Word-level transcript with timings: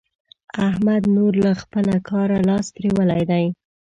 احمد 0.67 1.03
نور 1.15 1.33
له 1.45 1.51
خپله 1.61 1.95
کاره 2.09 2.39
لاس 2.47 2.65
پرېولی 2.75 3.23
دی. 3.31 3.45